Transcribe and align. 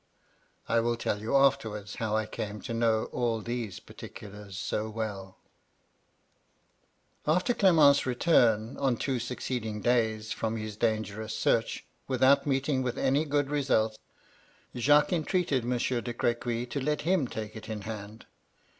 (I 0.67 0.79
will 0.79 0.95
tell 0.95 1.21
you 1.21 1.35
afterwards 1.35 1.97
how 1.97 2.15
I 2.17 2.25
came 2.25 2.59
to 2.61 2.73
know 2.73 3.03
all 3.11 3.39
these 3.39 3.79
particulars 3.79 4.57
so 4.57 4.89
well) 4.89 5.37
140 7.25 7.27
MY 7.27 7.33
LADY 7.33 7.35
LUDLOW." 7.35 7.35
After 7.35 7.53
Clement's 7.53 8.05
return, 8.07 8.77
on 8.77 8.97
two 8.97 9.19
succeeding 9.19 9.79
days, 9.79 10.31
from 10.31 10.57
his 10.57 10.75
dangerous 10.75 11.37
search, 11.37 11.85
without 12.07 12.47
meeting 12.47 12.81
with 12.81 12.97
any 12.97 13.25
good 13.25 13.51
result, 13.51 13.99
Jacques 14.75 15.13
entreated 15.13 15.63
Monsieur 15.63 16.01
de 16.01 16.15
Crequy 16.15 16.65
to 16.71 16.79
let 16.81 17.01
him 17.01 17.27
take 17.27 17.55
it 17.55 17.69
in 17.69 17.81
hand. 17.81 18.25